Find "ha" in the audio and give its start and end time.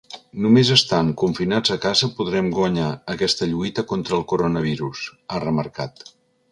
5.37-5.49